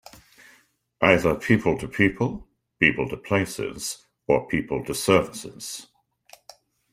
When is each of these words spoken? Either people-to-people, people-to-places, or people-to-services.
Either 0.99 1.35
people-to-people, 1.35 2.47
people-to-places, 2.79 4.07
or 4.27 4.47
people-to-services. 4.47 5.89